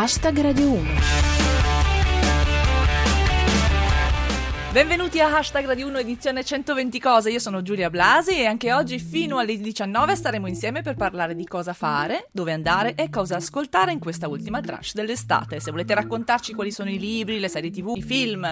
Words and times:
Hashtag 0.00 0.40
Radio 0.40 0.80
Benvenuti 4.72 5.18
a 5.18 5.36
Hashtag 5.36 5.66
Radio 5.66 5.88
1 5.88 5.98
edizione 5.98 6.44
120 6.44 7.00
cose, 7.00 7.32
io 7.32 7.40
sono 7.40 7.60
Giulia 7.60 7.90
Blasi 7.90 8.38
e 8.38 8.46
anche 8.46 8.72
oggi 8.72 9.00
fino 9.00 9.38
alle 9.38 9.58
19 9.58 10.14
staremo 10.14 10.46
insieme 10.46 10.80
per 10.80 10.94
parlare 10.94 11.34
di 11.34 11.44
cosa 11.44 11.72
fare, 11.72 12.28
dove 12.30 12.52
andare 12.52 12.94
e 12.94 13.10
cosa 13.10 13.34
ascoltare 13.34 13.90
in 13.90 13.98
questa 13.98 14.28
ultima 14.28 14.60
tranche 14.60 14.90
dell'estate. 14.94 15.58
Se 15.58 15.72
volete 15.72 15.92
raccontarci 15.92 16.54
quali 16.54 16.70
sono 16.70 16.88
i 16.88 17.00
libri, 17.00 17.40
le 17.40 17.48
serie 17.48 17.72
tv, 17.72 17.94
i 17.96 18.02
film 18.02 18.44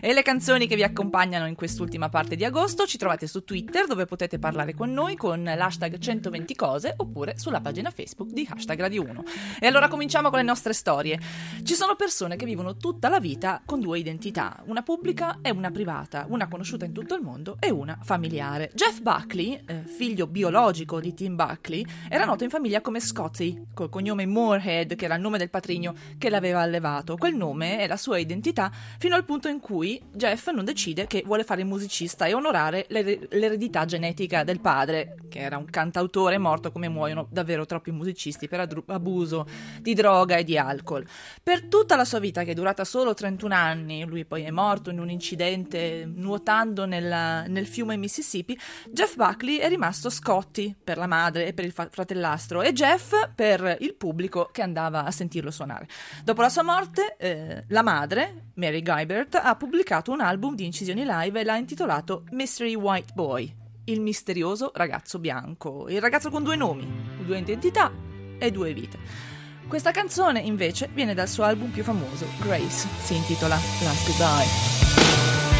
e 0.00 0.12
le 0.12 0.22
canzoni 0.22 0.68
che 0.68 0.76
vi 0.76 0.84
accompagnano 0.84 1.48
in 1.48 1.56
quest'ultima 1.56 2.08
parte 2.08 2.36
di 2.36 2.44
agosto, 2.44 2.86
ci 2.86 2.96
trovate 2.96 3.26
su 3.26 3.42
Twitter 3.42 3.88
dove 3.88 4.04
potete 4.04 4.38
parlare 4.38 4.74
con 4.74 4.92
noi 4.92 5.16
con 5.16 5.42
l'hashtag 5.42 5.98
120 5.98 6.54
cose 6.54 6.94
oppure 6.96 7.36
sulla 7.36 7.60
pagina 7.60 7.90
Facebook 7.90 8.30
di 8.30 8.46
Hashtag 8.48 8.78
Radio 8.78 9.02
1. 9.02 9.24
E 9.58 9.66
allora 9.66 9.88
cominciamo 9.88 10.30
con 10.30 10.38
le 10.38 10.44
nostre 10.44 10.72
storie. 10.72 11.18
Ci 11.64 11.74
sono 11.74 11.96
persone 11.96 12.36
che 12.36 12.44
vivono 12.44 12.76
tutta 12.76 13.08
la 13.08 13.18
vita 13.18 13.60
con 13.64 13.80
due 13.80 13.98
identità, 13.98 14.62
una 14.66 14.82
pubblica 14.82 15.40
e 15.42 15.50
una 15.50 15.62
una 15.64 15.70
privata, 15.70 16.26
una 16.28 16.46
conosciuta 16.46 16.84
in 16.84 16.92
tutto 16.92 17.14
il 17.14 17.22
mondo 17.22 17.56
e 17.58 17.70
una 17.70 17.98
familiare. 18.02 18.70
Jeff 18.74 19.00
Buckley, 19.00 19.58
eh, 19.64 19.84
figlio 19.86 20.26
biologico 20.26 21.00
di 21.00 21.14
Tim 21.14 21.36
Buckley, 21.36 21.86
era 22.10 22.26
noto 22.26 22.44
in 22.44 22.50
famiglia 22.50 22.82
come 22.82 23.00
Scotty, 23.00 23.68
col 23.72 23.88
cognome 23.88 24.26
Moorhead, 24.26 24.94
che 24.94 25.06
era 25.06 25.14
il 25.14 25.22
nome 25.22 25.38
del 25.38 25.48
patrigno 25.48 25.94
che 26.18 26.28
l'aveva 26.28 26.60
allevato. 26.60 27.16
Quel 27.16 27.34
nome 27.34 27.78
è 27.78 27.86
la 27.86 27.96
sua 27.96 28.18
identità 28.18 28.70
fino 28.98 29.14
al 29.14 29.24
punto 29.24 29.48
in 29.48 29.58
cui 29.58 29.98
Jeff 30.12 30.50
non 30.50 30.66
decide 30.66 31.06
che 31.06 31.22
vuole 31.24 31.44
fare 31.44 31.62
il 31.62 31.66
musicista 31.66 32.26
e 32.26 32.34
onorare 32.34 32.84
l'er- 32.90 33.28
l'eredità 33.30 33.86
genetica 33.86 34.44
del 34.44 34.60
padre, 34.60 35.16
che 35.30 35.38
era 35.38 35.56
un 35.56 35.64
cantautore 35.64 36.36
morto 36.36 36.72
come 36.72 36.88
muoiono 36.90 37.26
davvero 37.30 37.64
troppi 37.64 37.90
musicisti 37.90 38.48
per 38.48 38.60
ad- 38.60 38.82
abuso 38.88 39.46
di 39.80 39.94
droga 39.94 40.36
e 40.36 40.44
di 40.44 40.58
alcol. 40.58 41.06
Per 41.42 41.68
tutta 41.68 41.96
la 41.96 42.04
sua 42.04 42.18
vita, 42.18 42.42
che 42.42 42.50
è 42.50 42.54
durata 42.54 42.84
solo 42.84 43.14
31 43.14 43.54
anni, 43.54 44.04
lui 44.04 44.26
poi 44.26 44.42
è 44.42 44.50
morto 44.50 44.90
in 44.90 44.98
un 44.98 45.08
incidente 45.08 45.52
incidente 45.54 46.04
nuotando 46.12 46.84
nella, 46.84 47.46
nel 47.46 47.66
fiume 47.66 47.96
Mississippi, 47.96 48.58
Jeff 48.90 49.16
Buckley 49.16 49.56
è 49.56 49.68
rimasto 49.68 50.10
Scotty 50.10 50.74
per 50.82 50.98
la 50.98 51.06
madre 51.06 51.46
e 51.46 51.52
per 51.52 51.64
il 51.64 51.72
fratellastro 51.72 52.62
e 52.62 52.72
Jeff 52.72 53.14
per 53.34 53.76
il 53.80 53.94
pubblico 53.94 54.48
che 54.52 54.62
andava 54.62 55.04
a 55.04 55.10
sentirlo 55.10 55.50
suonare. 55.50 55.88
Dopo 56.22 56.42
la 56.42 56.48
sua 56.48 56.62
morte, 56.62 57.16
eh, 57.16 57.64
la 57.68 57.82
madre, 57.82 58.50
Mary 58.54 58.82
Guibert, 58.82 59.40
ha 59.42 59.54
pubblicato 59.56 60.12
un 60.12 60.20
album 60.20 60.54
di 60.54 60.64
incisioni 60.64 61.04
live 61.06 61.40
e 61.40 61.44
l'ha 61.44 61.56
intitolato 61.56 62.24
Mystery 62.30 62.74
White 62.74 63.12
Boy, 63.14 63.54
il 63.84 64.00
misterioso 64.00 64.72
ragazzo 64.74 65.18
bianco, 65.18 65.88
il 65.88 66.00
ragazzo 66.00 66.30
con 66.30 66.42
due 66.42 66.56
nomi, 66.56 66.86
due 67.24 67.38
identità 67.38 67.92
e 68.38 68.50
due 68.50 68.72
vite. 68.72 69.32
Questa 69.66 69.92
canzone 69.92 70.40
invece 70.40 70.90
viene 70.92 71.14
dal 71.14 71.28
suo 71.28 71.44
album 71.44 71.70
più 71.70 71.82
famoso, 71.82 72.26
Grace, 72.40 72.86
si 73.00 73.16
intitola 73.16 73.54
Last 73.54 74.06
Goodbye. 74.06 74.83
Bye. 75.14 75.53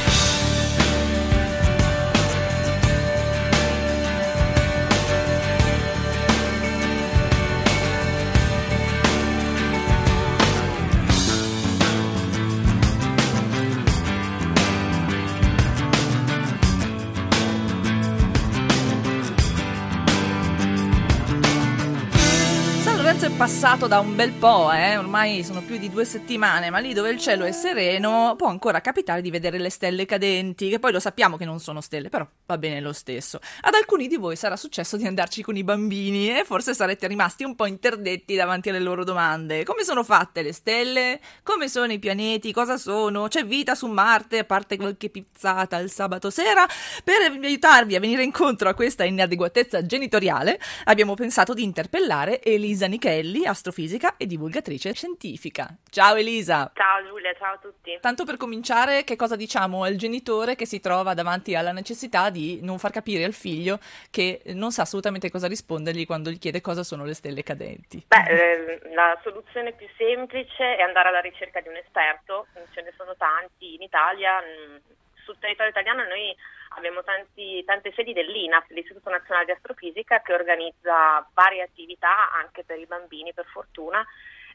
È 23.24 23.30
passato 23.30 23.86
da 23.86 24.00
un 24.00 24.14
bel 24.14 24.32
po', 24.32 24.70
eh? 24.70 24.98
ormai 24.98 25.42
sono 25.44 25.62
più 25.62 25.78
di 25.78 25.88
due 25.88 26.04
settimane, 26.04 26.68
ma 26.68 26.76
lì 26.76 26.92
dove 26.92 27.08
il 27.08 27.18
cielo 27.18 27.44
è 27.44 27.52
sereno 27.52 28.34
può 28.36 28.48
ancora 28.48 28.82
capitare 28.82 29.22
di 29.22 29.30
vedere 29.30 29.56
le 29.58 29.70
stelle 29.70 30.04
cadenti, 30.04 30.68
che 30.68 30.78
poi 30.78 30.92
lo 30.92 31.00
sappiamo 31.00 31.38
che 31.38 31.46
non 31.46 31.58
sono 31.58 31.80
stelle, 31.80 32.10
però 32.10 32.28
va 32.44 32.58
bene 32.58 32.82
lo 32.82 32.92
stesso. 32.92 33.40
Ad 33.62 33.72
alcuni 33.72 34.08
di 34.08 34.16
voi 34.16 34.36
sarà 34.36 34.56
successo 34.56 34.98
di 34.98 35.06
andarci 35.06 35.42
con 35.42 35.56
i 35.56 35.64
bambini 35.64 36.38
e 36.38 36.44
forse 36.44 36.74
sarete 36.74 37.06
rimasti 37.06 37.44
un 37.44 37.54
po' 37.54 37.64
interdetti 37.64 38.34
davanti 38.34 38.68
alle 38.68 38.80
loro 38.80 39.04
domande. 39.04 39.64
Come 39.64 39.84
sono 39.84 40.04
fatte 40.04 40.42
le 40.42 40.52
stelle? 40.52 41.18
Come 41.42 41.68
sono 41.68 41.92
i 41.92 41.98
pianeti? 41.98 42.52
Cosa 42.52 42.76
sono? 42.76 43.28
C'è 43.28 43.46
vita 43.46 43.74
su 43.74 43.86
Marte, 43.86 44.40
a 44.40 44.44
parte 44.44 44.76
qualche 44.76 45.08
pizzata 45.08 45.78
il 45.78 45.90
sabato 45.90 46.28
sera? 46.28 46.66
Per 47.02 47.42
aiutarvi 47.42 47.94
a 47.94 48.00
venire 48.00 48.22
incontro 48.22 48.68
a 48.68 48.74
questa 48.74 49.04
inadeguatezza 49.04 49.86
genitoriale, 49.86 50.60
abbiamo 50.84 51.14
pensato 51.14 51.54
di 51.54 51.62
interpellare 51.62 52.42
Elisa 52.42 52.86
Nichelli 52.86 53.13
Morelli, 53.14 53.46
astrofisica 53.46 54.16
e 54.16 54.26
divulgatrice 54.26 54.92
scientifica. 54.92 55.68
Ciao 55.88 56.16
Elisa! 56.16 56.72
Ciao 56.74 57.06
Giulia, 57.06 57.32
ciao 57.34 57.54
a 57.54 57.58
tutti! 57.58 57.96
Tanto 58.00 58.24
per 58.24 58.36
cominciare, 58.36 59.04
che 59.04 59.14
cosa 59.14 59.36
diciamo 59.36 59.84
al 59.84 59.94
genitore 59.94 60.56
che 60.56 60.66
si 60.66 60.80
trova 60.80 61.14
davanti 61.14 61.54
alla 61.54 61.70
necessità 61.70 62.30
di 62.30 62.58
non 62.62 62.78
far 62.78 62.90
capire 62.90 63.22
al 63.24 63.32
figlio 63.32 63.78
che 64.10 64.42
non 64.54 64.72
sa 64.72 64.82
assolutamente 64.82 65.30
cosa 65.30 65.46
rispondergli 65.46 66.06
quando 66.06 66.30
gli 66.30 66.38
chiede 66.38 66.60
cosa 66.60 66.82
sono 66.82 67.04
le 67.04 67.14
stelle 67.14 67.44
cadenti? 67.44 68.04
Beh, 68.08 68.24
eh, 68.28 68.80
la 68.94 69.16
soluzione 69.22 69.72
più 69.72 69.86
semplice 69.96 70.76
è 70.76 70.82
andare 70.82 71.08
alla 71.08 71.20
ricerca 71.20 71.60
di 71.60 71.68
un 71.68 71.76
esperto, 71.76 72.46
ce 72.72 72.82
ne 72.82 72.92
sono 72.96 73.14
tanti 73.16 73.74
in 73.74 73.82
Italia, 73.82 74.40
mm, 74.40 74.76
sul 75.22 75.38
territorio 75.38 75.70
italiano 75.70 76.02
noi 76.04 76.34
abbiamo 76.76 77.02
tanti, 77.02 77.62
tante 77.64 77.92
sedi 77.94 78.12
dell'INAF, 78.12 78.68
l'Istituto 78.70 79.10
Nazionale 79.10 79.46
di 79.46 79.52
Astrofisica, 79.52 80.20
che 80.20 80.34
organizza 80.34 81.26
varie 81.32 81.62
attività 81.62 82.30
anche 82.32 82.64
per 82.64 82.78
i 82.78 82.86
bambini, 82.86 83.32
per 83.32 83.46
fortuna, 83.46 84.04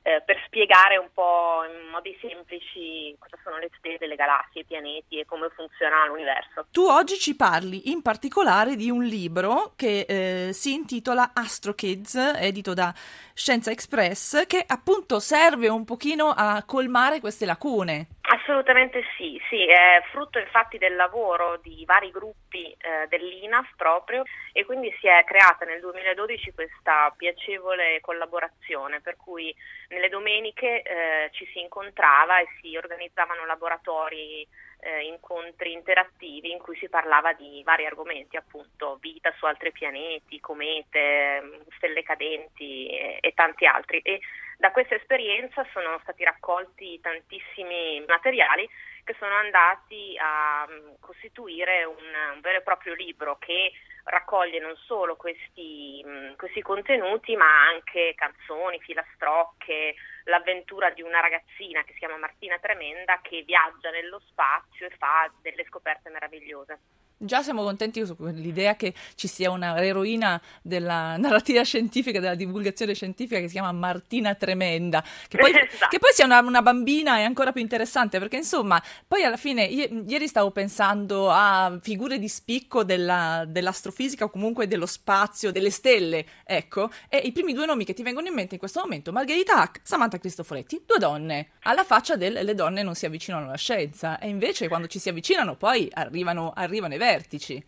eh, 0.01 0.21
per 0.25 0.41
spiegare 0.45 0.97
un 0.97 1.09
po' 1.13 1.63
in 1.65 1.89
modi 1.89 2.17
semplici 2.21 3.15
cosa 3.19 3.37
sono 3.43 3.57
le 3.57 3.69
stelle, 3.77 4.07
le 4.07 4.15
galassie, 4.15 4.61
i 4.61 4.65
pianeti 4.65 5.19
e 5.19 5.25
come 5.25 5.49
funziona 5.49 6.05
l'universo. 6.07 6.67
Tu 6.71 6.81
oggi 6.81 7.17
ci 7.17 7.35
parli 7.35 7.91
in 7.91 8.01
particolare 8.01 8.75
di 8.75 8.89
un 8.89 9.03
libro 9.03 9.73
che 9.75 10.05
eh, 10.07 10.53
si 10.53 10.73
intitola 10.73 11.31
Astro 11.33 11.73
Kids, 11.73 12.15
edito 12.15 12.73
da 12.73 12.93
Scienza 13.33 13.71
Express, 13.71 14.45
che 14.47 14.63
appunto 14.65 15.19
serve 15.19 15.67
un 15.67 15.83
pochino 15.83 16.33
a 16.35 16.63
colmare 16.65 17.19
queste 17.19 17.45
lacune. 17.45 18.07
Assolutamente 18.49 19.03
sì, 19.15 19.39
sì, 19.47 19.63
è 19.67 20.01
frutto 20.09 20.39
infatti 20.39 20.79
del 20.79 20.95
lavoro 20.95 21.59
di 21.61 21.85
vari 21.85 22.09
gruppi 22.09 22.71
eh, 22.71 23.05
dell'INAF 23.07 23.75
proprio 23.75 24.23
e 24.51 24.65
quindi 24.65 24.91
si 24.99 25.05
è 25.05 25.23
creata 25.23 25.65
nel 25.65 25.79
2012 25.79 26.53
questa 26.53 27.13
piacevole 27.15 27.99
collaborazione 28.01 29.01
per 29.01 29.17
cui 29.17 29.55
nelle 29.89 30.09
domeniche 30.09 30.81
eh, 30.81 31.29
ci 31.33 31.45
si 31.53 31.59
incontrava 31.59 32.39
e 32.39 32.47
si 32.59 32.75
organizzavano 32.75 33.45
laboratori 33.45 34.47
eh, 34.79 35.05
incontri 35.05 35.73
interattivi 35.73 36.51
in 36.51 36.59
cui 36.59 36.77
si 36.77 36.89
parlava 36.89 37.33
di 37.33 37.61
vari 37.63 37.85
argomenti, 37.85 38.37
appunto 38.37 38.97
vita 39.01 39.33
su 39.37 39.45
altri 39.45 39.71
pianeti, 39.71 40.39
comete, 40.39 41.63
stelle 41.75 42.03
cadenti 42.03 42.87
e, 42.87 43.17
e 43.21 43.33
tanti 43.33 43.65
altri. 43.65 43.99
E 43.99 44.19
da 44.57 44.71
questa 44.71 44.95
esperienza 44.95 45.65
sono 45.71 45.99
stati 46.01 46.23
raccolti 46.23 46.99
tantissimi 46.99 48.03
materiali 48.07 48.69
che 49.03 49.15
sono 49.17 49.33
andati 49.33 50.15
a 50.19 50.67
um, 50.67 50.95
costituire 50.99 51.83
un, 51.83 51.95
un, 52.33 52.39
vero 52.41 52.59
e 52.59 52.61
proprio 52.61 52.93
libro 52.93 53.37
che 53.39 53.71
raccoglie 54.03 54.59
non 54.59 54.75
solo 54.85 55.15
questi, 55.15 56.01
um, 56.05 56.35
questi 56.35 56.61
contenuti 56.61 57.35
ma 57.35 57.67
anche 57.69 58.13
canzoni, 58.15 58.79
filastrocche, 58.79 59.95
l'avventura 60.29 60.91
di 60.91 61.01
una 61.01 61.19
ragazzina 61.19 61.83
che 61.83 61.93
si 61.93 61.99
chiama 61.99 62.17
Martina 62.17 62.57
Tremenda 62.59 63.19
che 63.21 63.41
viaggia 63.41 63.89
nello 63.89 64.21
spazio 64.27 64.85
e 64.85 64.95
fa 64.97 65.29
delle 65.41 65.65
scoperte 65.65 66.09
meravigliose. 66.09 66.79
Già 67.21 67.43
siamo 67.43 67.63
contenti 67.63 68.05
su 68.05 68.15
l'idea 68.31 68.77
che 68.77 68.93
ci 69.15 69.27
sia 69.27 69.51
una 69.51 69.83
eroina 69.83 70.41
della 70.61 71.17
narrativa 71.19 71.63
scientifica, 71.63 72.21
della 72.21 72.33
divulgazione 72.33 72.93
scientifica 72.93 73.41
che 73.41 73.47
si 73.47 73.53
chiama 73.55 73.73
Martina 73.73 74.35
Tremenda. 74.35 75.03
Che 75.27 75.37
poi, 75.37 75.51
esatto. 75.51 75.87
che 75.89 75.99
poi 75.99 76.11
sia 76.13 76.23
una, 76.23 76.39
una, 76.39 76.61
bambina 76.61 77.17
è 77.17 77.23
ancora 77.23 77.51
più 77.51 77.61
interessante 77.61 78.19
perché 78.19 78.37
insomma, 78.37 78.81
poi 79.05 79.23
alla 79.23 79.35
fine, 79.35 79.65
ieri 79.65 80.27
stavo 80.29 80.51
pensando 80.51 81.29
a 81.29 81.77
figure 81.81 82.19
di 82.19 82.29
spicco 82.29 82.85
della, 82.85 83.43
dell'astrofisica 83.45 84.23
o 84.23 84.29
comunque 84.29 84.67
dello 84.67 84.85
spazio, 84.85 85.51
delle 85.51 85.71
stelle, 85.71 86.25
ecco, 86.45 86.89
e 87.09 87.17
i 87.17 87.33
primi 87.33 87.51
due 87.51 87.65
nomi 87.65 87.83
che 87.83 87.93
ti 87.93 88.01
vengono 88.01 88.27
in 88.27 88.33
mente 88.33 88.53
in 88.53 88.59
questo 88.59 88.79
momento, 88.79 89.11
Margherita 89.11 89.57
Hack, 89.57 89.81
Samantha 89.83 90.17
Cristoforetti, 90.17 90.83
due 90.85 90.97
donne, 90.97 91.49
alla 91.63 91.83
faccia 91.83 92.15
del 92.15 92.39
le 92.41 92.55
donne 92.55 92.81
non 92.81 92.95
si 92.95 93.05
avvicinano 93.05 93.47
alla 93.47 93.57
scienza 93.57 94.19
e 94.19 94.29
invece 94.29 94.69
quando 94.69 94.87
ci 94.87 94.99
si 94.99 95.09
avvicinano 95.09 95.57
poi 95.57 95.89
arrivano, 95.93 96.53
arrivano 96.55 96.93
i 96.93 96.97
veri 96.97 97.07
vertici. 97.11 97.63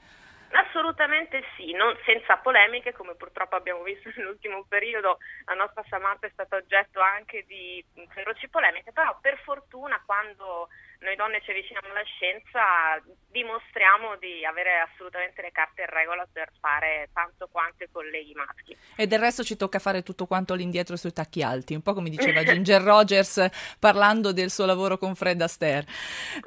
Assolutamente 0.51 1.43
sì, 1.55 1.71
non, 1.71 1.95
senza 2.05 2.37
polemiche, 2.37 2.91
come 2.93 3.15
purtroppo 3.15 3.55
abbiamo 3.55 3.83
visto 3.83 4.11
nell'ultimo 4.15 4.65
periodo, 4.67 5.17
la 5.45 5.53
nostra 5.53 5.83
Samantha 5.89 6.27
è 6.27 6.31
stata 6.33 6.57
oggetto 6.57 6.99
anche 6.99 7.45
di 7.47 7.83
feroci 8.09 8.49
polemiche, 8.49 8.91
però 8.91 9.17
per 9.21 9.37
fortuna 9.43 10.01
quando 10.05 10.67
noi 11.01 11.15
donne 11.15 11.41
ci 11.41 11.49
avviciniamo 11.49 11.87
alla 11.89 12.03
scienza, 12.03 13.01
dimostriamo 13.31 14.17
di 14.17 14.45
avere 14.45 14.81
assolutamente 14.81 15.41
le 15.41 15.51
carte 15.51 15.81
in 15.81 15.87
regola 15.89 16.27
per 16.31 16.49
fare 16.59 17.09
tanto 17.11 17.47
quanto 17.51 17.83
i 17.83 17.89
colleghi 17.91 18.33
maschi. 18.33 18.77
E 18.95 19.07
del 19.07 19.19
resto 19.19 19.43
ci 19.43 19.55
tocca 19.55 19.79
fare 19.79 20.03
tutto 20.03 20.27
quanto 20.27 20.53
all'indietro 20.53 20.95
sui 20.95 21.11
tacchi 21.11 21.41
alti, 21.41 21.73
un 21.73 21.81
po' 21.81 21.93
come 21.93 22.09
diceva 22.09 22.43
Ginger 22.45 22.81
Rogers 22.81 23.75
parlando 23.79 24.31
del 24.31 24.51
suo 24.51 24.65
lavoro 24.65 24.97
con 24.97 25.15
Fred 25.15 25.41
Astaire. 25.41 25.87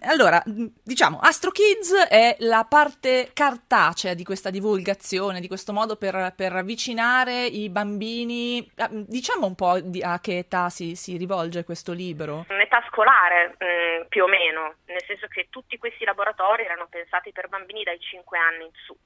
Allora, 0.03 0.41
diciamo, 0.45 1.19
Astro 1.19 1.51
Kids 1.51 2.07
è 2.09 2.37
la 2.41 2.65
parte 2.69 3.31
cartacea 3.33 4.15
di 4.15 4.23
questa 4.23 4.51
divulgazione, 4.51 5.41
di 5.41 5.49
questo 5.49 5.73
modo 5.73 5.97
per, 5.97 6.33
per 6.37 6.55
avvicinare 6.55 7.45
i 7.45 7.69
bambini. 7.71 8.71
Ah, 8.77 8.89
diciamo 8.91 9.47
un 9.47 9.55
po' 9.57 9.81
a 10.03 10.21
che 10.21 10.39
età 10.39 10.69
si, 10.69 10.95
si 10.95 11.17
rivolge 11.17 11.65
questo 11.65 11.93
libro? 11.93 12.47
Un'età 12.49 12.85
scolare, 12.89 13.57
mh, 13.59 13.65
mm, 13.65 14.07
più 14.09 14.23
o 14.23 14.29
meno, 14.29 14.44
nel 14.51 15.05
senso 15.07 15.27
che 15.29 15.49
tutti 15.51 15.79
questi 15.79 16.05
laboratori 16.05 16.65
erano 16.65 16.87
pensati 16.89 17.33
per 17.33 17.49
bambini 17.49 17.83
dai 17.83 17.99
5 17.99 18.39
anni 18.39 18.65
in 18.65 18.73
su. 18.73 18.97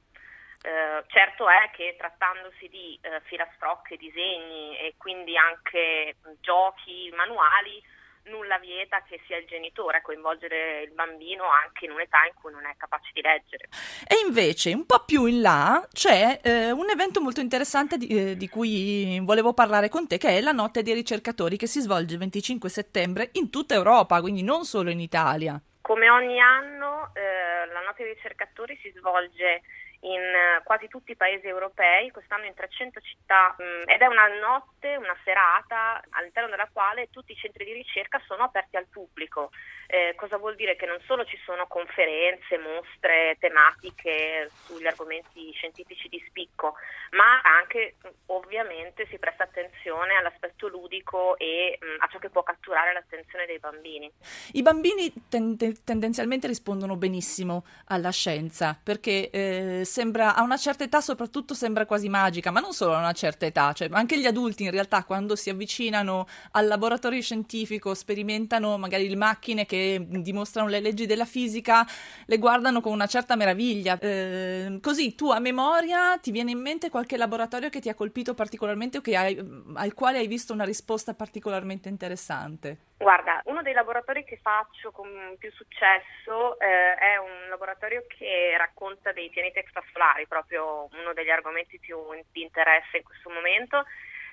Eh, 0.61 1.05
certo 1.07 1.49
è 1.49 1.71
che 1.73 1.95
trattandosi 1.97 2.69
di 2.69 2.99
eh, 3.01 3.21
filastrocche, 3.25 3.97
disegni 3.97 4.77
e 4.79 4.95
quindi 4.97 5.37
anche 5.37 6.17
giochi 6.41 7.13
manuali, 7.15 7.81
nulla 8.29 8.59
vieta 8.59 9.03
che 9.03 9.21
sia 9.27 9.37
il 9.37 9.47
genitore 9.47 9.99
a 9.99 10.03
coinvolgere 10.03 10.83
il 10.83 10.93
bambino 10.93 11.45
anche 11.45 11.85
in 11.85 11.93
un'età 11.93 12.25
in 12.27 12.35
cui 12.35 12.53
non 12.53 12.65
è 12.67 12.75
capace 12.77 13.11
di 13.13 13.21
leggere. 13.21 13.69
E 14.07 14.25
invece, 14.27 14.73
un 14.73 14.87
po' 14.87 15.05
più 15.05 15.27
in 15.27 15.41
là, 15.41 15.87
c'è 15.93 16.41
eh, 16.43 16.71
un 16.71 16.89
evento 16.91 17.21
molto 17.21 17.41
interessante 17.41 17.97
di, 17.97 18.07
eh, 18.09 18.37
di, 18.37 18.49
cui 18.49 19.21
volevo 19.23 19.53
parlare 19.53 19.89
con 19.89 20.07
te, 20.07 20.19
che 20.19 20.29
è 20.29 20.41
la 20.41 20.53
Notte 20.53 20.83
dei 20.83 20.95
ricercatori, 20.95 21.57
che 21.57 21.67
si 21.67 21.81
svolge 21.81 22.15
il 22.15 22.21
25 22.21 22.69
settembre 22.69 23.31
in 23.33 23.51
tutta 23.51 23.75
Europa, 23.75 24.21
quindi 24.21 24.43
non 24.43 24.65
solo 24.65 24.91
in 24.91 25.01
Italia. 25.01 25.61
Come 25.81 26.11
ogni 26.11 26.41
anno, 26.41 27.11
eh, 27.15 27.67
la 27.73 27.81
Notte 27.81 28.05
dei 28.05 28.15
ricercatori 28.15 28.79
si 28.83 28.93
svolge 28.97 29.63
in 30.01 30.21
eh, 30.21 30.63
quasi 30.63 30.87
tutti 30.89 31.13
i 31.13 31.17
paesi 31.17 31.47
europei, 31.47 32.11
quest'anno 32.11 32.45
in 32.45 32.55
300 32.55 33.01
città 33.01 33.57
mm, 33.61 33.83
ed 33.87 34.01
è 34.01 34.07
una 34.07 34.29
notte, 34.39 34.97
una 34.97 35.17
serata 35.25 36.01
all'interno 36.11 36.51
della 36.51 36.69
quale 36.73 37.11
tutti 37.11 37.33
i 37.33 37.37
centri 37.37 37.65
di 37.65 37.73
ricerca 37.73 38.21
sono 38.27 38.45
aperti 38.45 38.77
al 38.77 38.87
pubblico. 38.87 39.51
Eh, 39.87 40.15
cosa 40.17 40.37
vuol 40.37 40.55
dire? 40.55 40.77
Che 40.77 40.87
non 40.87 41.01
solo 41.07 41.25
ci 41.25 41.39
sono 41.45 41.67
conferenze, 41.67 42.59
mostre 42.59 43.37
tematiche 43.41 44.51
sugli 44.65 44.87
argomenti 44.87 45.51
scientifici 45.53 46.09
di 46.09 46.23
spicco, 46.29 46.75
ma 47.13 47.41
anche 47.41 47.97
ovviamente 48.27 49.07
si 49.07 49.19
presta 49.19 49.45
attenzione 49.45 50.15
all'aspetto 50.15 50.69
ludico 50.69 51.37
e 51.39 51.79
mh, 51.81 51.87
mm, 51.87 51.97
a 52.01 52.09
ciò 52.09 52.19
che 52.19 52.29
può 52.29 52.43
catturare 52.43 52.93
l'attenzione 52.93 53.47
dei 53.47 53.59
bambini. 53.59 54.13
I 54.53 54.63
bambini 54.63 55.13
ten- 55.29 55.57
tendenzialmente 55.85 56.47
rispondono 56.47 56.97
benissimo 56.97 57.65
alla 57.87 58.11
scienza 58.11 58.79
perché 58.81 59.31
eh, 59.31 59.85
sembra 59.89 60.35
a 60.35 60.43
una 60.43 60.57
certa 60.57 60.85
età 60.85 61.01
soprattutto 61.01 61.55
sembra 61.55 61.87
quasi 61.87 62.09
magica, 62.09 62.51
ma 62.51 62.61
non 62.61 62.73
solo 62.73 62.95
a 62.95 62.99
una 62.99 63.13
certa 63.13 63.47
età, 63.47 63.73
cioè 63.73 63.89
anche 63.93 64.19
gli 64.19 64.27
adulti 64.27 64.65
in 64.65 64.71
realtà 64.71 65.05
quando 65.05 65.35
si 65.35 65.51
avvicinano 65.51 66.27
al 66.53 66.67
laboratorio 66.67 67.21
scientifico 67.21 67.95
sperimentano 67.95 68.79
magari 68.79 69.09
le 69.09 69.17
macchine 69.17 69.67
che 69.67 70.07
dimostrano 70.09 70.69
le 70.69 70.81
leggi 70.81 71.07
della 71.07 71.25
fisica, 71.25 71.87
le 72.27 72.39
guardano 72.39 72.81
con 72.81 72.93
una 72.93 73.07
certa 73.07 73.35
meraviglia. 73.37 73.99
Eh, 73.99 74.79
così 74.83 75.15
tu 75.15 75.31
a 75.31 75.39
memoria 75.41 76.19
ti 76.19 76.31
viene 76.31 76.51
in 76.51 76.61
mente 76.61 76.91
qualche 76.91 77.17
laboratorio 77.17 77.71
che 77.71 77.81
ti 77.81 77.89
ha 77.89 77.95
colpito 77.95 78.35
particolarmente 78.35 78.99
o 78.99 79.03
hai, 79.17 79.37
al 79.75 79.95
quale 79.95 80.19
hai 80.19 80.27
visto 80.27 80.53
una 80.53 80.65
risposta 80.65 81.15
particolarmente 81.15 81.89
interessante? 81.89 82.88
Guarda, 83.01 83.43
uno 83.45 83.63
dei 83.63 83.75
laboratori 83.75 84.25
che 84.25 84.39
faccio 84.43 84.91
con 84.91 85.37
più 85.39 85.53
successo 85.53 86.59
eh, 86.59 86.95
è 86.97 87.17
un 87.17 87.49
laboratorio 87.49 88.05
che 88.09 88.57
racconta 88.59 89.13
dei 89.13 89.31
pianeti 89.31 89.61
extrasolari, 89.61 90.27
proprio 90.27 90.89
uno 90.91 91.13
degli 91.13 91.31
argomenti 91.31 91.79
più 91.79 91.97
di 92.33 92.43
interesse 92.43 92.97
in 92.97 93.05
questo 93.05 93.31
momento. 93.31 93.85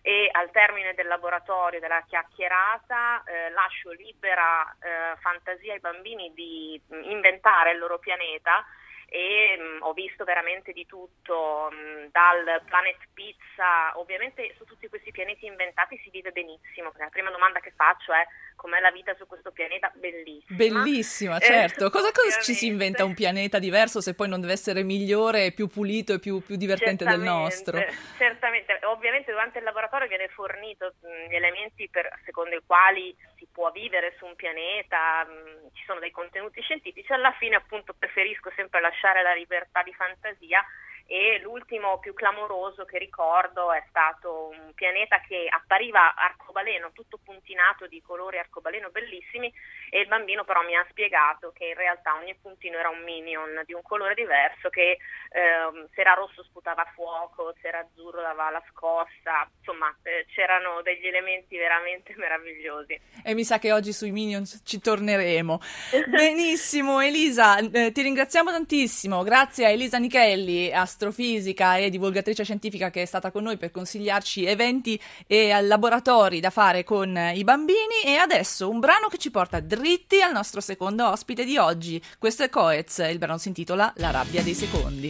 E 0.01 0.29
al 0.31 0.49
termine 0.49 0.95
del 0.95 1.05
laboratorio, 1.05 1.79
della 1.79 2.03
chiacchierata, 2.07 3.23
eh, 3.23 3.49
lascio 3.51 3.91
libera 3.91 4.63
eh, 4.79 5.15
fantasia 5.19 5.73
ai 5.73 5.79
bambini 5.79 6.33
di 6.33 6.81
inventare 7.03 7.71
il 7.71 7.77
loro 7.77 7.99
pianeta. 7.99 8.65
E 9.07 9.57
mh, 9.57 9.63
mm, 9.63 9.81
ho 9.81 9.93
visto 9.93 10.23
veramente 10.23 10.73
di 10.73 10.85
tutto, 10.85 11.69
mh, 11.71 11.75
mm, 11.75 12.05
dal 12.11 12.61
Planet 12.65 12.97
Pizza, 13.13 13.97
ovviamente 13.97 14.53
su 14.57 14.65
tutti 14.65 14.89
questi 14.89 15.11
pianeti 15.11 15.45
inventati 15.45 15.97
si 16.03 16.09
vive 16.09 16.31
benissimo, 16.31 16.91
la 16.97 17.09
prima 17.09 17.29
domanda 17.29 17.59
che 17.59 17.71
faccio 17.75 18.13
è 18.13 18.25
com'è 18.65 18.79
la 18.79 18.89
vita 18.89 19.13
su 19.13 19.27
questo 19.27 19.51
pianeta, 19.51 19.91
bellissima. 19.93 20.57
Bellissima, 20.57 21.37
certo. 21.37 21.85
Eh, 21.85 21.89
cosa, 21.93 22.11
cosa 22.11 22.41
ci 22.41 22.55
si 22.55 22.65
inventa 22.65 23.05
un 23.05 23.13
pianeta 23.13 23.59
diverso 23.59 24.01
se 24.01 24.15
poi 24.15 24.27
non 24.27 24.41
deve 24.41 24.53
essere 24.53 24.81
migliore, 24.81 25.51
più 25.51 25.67
pulito 25.67 26.13
e 26.13 26.19
più, 26.19 26.41
più 26.41 26.55
divertente 26.55 27.05
del 27.05 27.19
nostro? 27.19 27.77
Certamente, 28.17 28.79
ovviamente 28.85 29.29
durante 29.29 29.59
il 29.59 29.65
laboratorio 29.65 30.07
viene 30.07 30.29
fornito 30.29 30.95
mh, 30.99 31.29
gli 31.29 31.35
elementi 31.35 31.87
per, 31.89 32.09
secondo 32.25 32.55
i 32.55 32.61
quali 32.65 33.15
si 33.37 33.47
può 33.51 33.69
vivere 33.69 34.15
su 34.17 34.25
un 34.25 34.35
pianeta, 34.35 35.23
mh, 35.25 35.69
ci 35.75 35.83
sono 35.85 35.99
dei 35.99 36.11
contenuti 36.11 36.59
scientifici, 36.61 37.13
alla 37.13 37.35
fine 37.37 37.57
appunto 37.57 37.93
preferisco 37.93 38.51
sempre 38.55 38.81
lasciare 38.81 39.21
la 39.21 39.35
libertà 39.35 39.83
di 39.83 39.93
fantasia 39.93 40.65
e 41.07 41.39
l'ultimo 41.41 41.99
più 41.99 42.13
clamoroso 42.13 42.83
che 42.85 42.97
ricordo 42.97 43.71
è 43.71 43.83
stato 43.89 44.49
un 44.49 44.73
pianeta 44.73 45.19
che 45.19 45.47
appariva 45.47 46.15
arcobaleno, 46.15 46.91
tutto 46.93 47.19
puntinato 47.23 47.85
di 47.85 48.01
colori 48.01 48.39
arcobaleno 48.39 48.89
bellissimi 48.89 49.53
e 49.89 49.99
il 49.99 50.07
bambino 50.07 50.43
però 50.43 50.63
mi 50.63 50.75
ha 50.75 50.85
spiegato 50.89 51.51
che 51.53 51.65
in 51.65 51.75
realtà 51.75 52.15
ogni 52.15 52.35
puntino 52.41 52.77
era 52.77 52.89
un 52.89 53.03
minion 53.03 53.61
di 53.65 53.73
un 53.73 53.83
colore 53.83 54.15
diverso 54.15 54.69
che 54.69 54.97
ehm, 55.29 55.89
se 55.93 56.01
era 56.01 56.13
rosso 56.13 56.43
sputava 56.43 56.83
fuoco, 56.95 57.53
se 57.61 57.67
era 57.67 57.79
azzurro 57.79 58.21
dava 58.21 58.49
la 58.49 58.63
scossa, 58.71 59.47
insomma 59.59 59.95
eh, 60.01 60.25
c'erano 60.33 60.81
degli 60.81 61.05
elementi 61.05 61.55
veramente 61.55 62.15
meravigliosi. 62.17 62.99
E 63.23 63.33
mi 63.35 63.43
sa 63.43 63.59
che 63.59 63.71
oggi 63.71 63.93
sui 63.93 64.11
minions 64.11 64.61
ci 64.65 64.79
torneremo. 64.79 65.59
Benissimo 66.09 66.99
Elisa, 66.99 67.57
eh, 67.57 67.91
ti 67.91 68.01
ringraziamo 68.01 68.49
tantissimo, 68.49 69.21
grazie 69.21 69.65
a 69.65 69.69
Elisa 69.69 69.99
Nichelli, 69.99 70.73
a 70.73 70.85
astrofisica 70.95 71.75
e 71.75 71.89
divulgatrice 71.89 72.45
scientifica 72.45 72.89
che 72.89 73.01
è 73.01 73.05
stata 73.05 73.29
con 73.29 73.43
noi 73.43 73.57
per 73.57 73.69
consigliarci 73.69 74.45
eventi 74.45 74.99
e 75.27 75.61
laboratori 75.61 76.39
da 76.39 76.49
fare 76.49 76.85
con 76.85 77.17
i 77.33 77.43
bambini 77.43 78.03
e 78.05 78.15
adesso 78.15 78.69
un 78.69 78.79
brano 78.79 79.07
che 79.09 79.17
ci 79.17 79.29
porta 79.29 79.59
dritti 79.59 80.21
al 80.21 80.31
nostro 80.31 80.61
secondo 80.61 81.09
ospite 81.09 81.43
di 81.43 81.57
oggi. 81.57 82.01
Questo 82.17 82.43
è 82.43 82.49
Coez, 82.49 82.99
il 83.09 83.17
brano 83.17 83.37
si 83.37 83.49
intitola 83.49 83.91
La 83.97 84.11
rabbia 84.11 84.41
dei 84.41 84.53
secondi. 84.53 85.09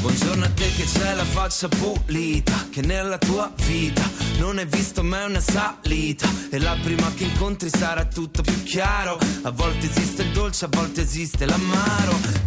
Buongiorno 0.00 0.44
a 0.44 0.50
te 0.50 0.70
che 0.76 0.84
c'hai 0.84 1.16
la 1.16 1.24
faccia 1.24 1.68
pulita, 1.68 2.68
che 2.70 2.82
nella 2.82 3.18
tua 3.18 3.52
vita 3.66 4.02
non 4.38 4.58
hai 4.58 4.66
visto 4.66 5.02
mai 5.02 5.28
una 5.28 5.40
salita. 5.40 6.28
E 6.50 6.58
la 6.58 6.76
prima 6.82 7.12
che 7.14 7.24
incontri 7.24 7.68
sarà 7.68 8.04
tutto 8.04 8.42
più 8.42 8.62
chiaro. 8.62 9.18
A 9.42 9.50
volte 9.50 9.86
esiste 9.86 10.22
il 10.22 10.32
dolce, 10.32 10.66
a 10.66 10.68
volte 10.70 11.02
esiste 11.02 11.46
l'amaro. 11.46 12.46